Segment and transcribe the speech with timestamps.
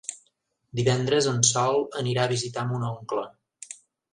[0.79, 3.29] Divendres en Sol anirà a visitar mon oncle.